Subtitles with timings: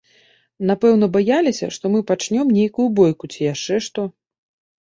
[0.69, 4.09] Напэўна, баяліся, што мы пачнём нейкую бойку ці яшчэ што.